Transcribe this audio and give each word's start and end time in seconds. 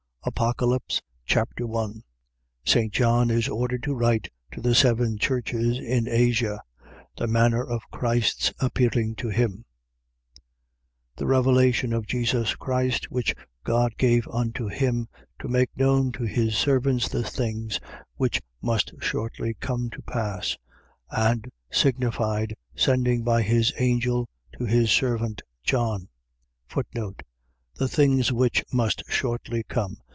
Apocalypse 0.23 1.01
Chapter 1.25 1.65
1 1.65 2.03
St. 2.63 2.93
John 2.93 3.31
is 3.31 3.47
ordered 3.49 3.81
to 3.81 3.95
write 3.95 4.29
to 4.51 4.61
the 4.61 4.75
seven 4.75 5.17
churches 5.17 5.79
in 5.79 6.07
Asia. 6.07 6.61
The 7.17 7.25
manner 7.25 7.63
of 7.63 7.81
Christ's 7.89 8.53
appearing 8.59 9.15
to 9.15 9.29
him. 9.29 9.65
1:1. 10.35 10.35
The 11.15 11.25
Revelation 11.25 11.91
of 11.91 12.05
Jesus 12.05 12.55
Christ, 12.55 13.09
which 13.09 13.33
God 13.63 13.97
gave 13.97 14.27
unto 14.27 14.67
him, 14.67 15.07
to 15.39 15.47
make 15.47 15.75
known 15.75 16.11
to 16.11 16.23
his 16.25 16.55
servants 16.55 17.09
the 17.09 17.23
things 17.23 17.79
which 18.15 18.43
must 18.61 18.93
shortly 19.01 19.55
come 19.55 19.89
to 19.89 20.03
pass: 20.03 20.55
and 21.09 21.51
signified, 21.71 22.55
sending 22.75 23.23
by 23.23 23.41
his 23.41 23.73
angel 23.79 24.29
to 24.55 24.65
his 24.65 24.91
servant 24.91 25.41
John, 25.63 26.09
The 26.75 27.87
things 27.87 28.31
which 28.31 28.63
must 28.71 29.01
shortly 29.09 29.63
come 29.63 29.97